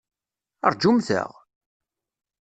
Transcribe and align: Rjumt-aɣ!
Rjumt-aɣ! 0.71 1.31